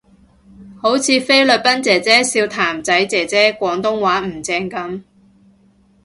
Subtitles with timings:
[0.81, 5.03] 好似菲律賓姐姐笑譚仔姐姐廣東話唔正噉